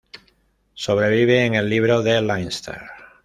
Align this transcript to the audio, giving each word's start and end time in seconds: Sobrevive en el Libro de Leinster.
Sobrevive 0.73 1.45
en 1.45 1.53
el 1.53 1.69
Libro 1.69 2.01
de 2.01 2.23
Leinster. 2.23 2.81